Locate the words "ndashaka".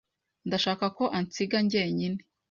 0.47-0.85